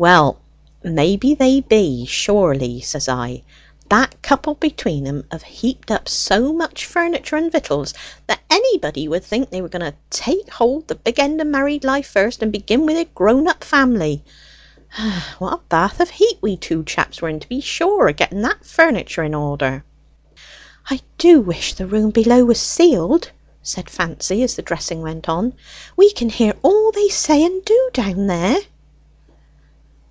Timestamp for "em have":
5.08-5.42